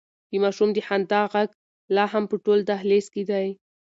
[0.29, 1.49] د ماشوم د خندا غږ
[1.95, 3.47] لا هم په ټول دهلېز کې دی.